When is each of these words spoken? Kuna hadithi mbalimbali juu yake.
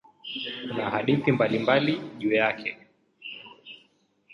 Kuna 0.67 0.89
hadithi 0.89 1.31
mbalimbali 1.31 2.01
juu 2.19 2.31
yake. 2.33 2.77